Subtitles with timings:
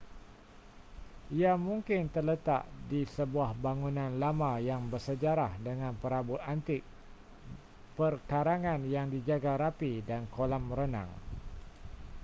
[1.39, 6.81] ia mungkin terletak di sebuah bangunan lama yang bersejarah dengan perabot antik
[7.97, 11.09] perkarangan yang dijaga rapi dan kolam renang